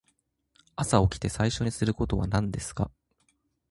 [0.75, 2.89] 朝起きて最初にすることは何ですか。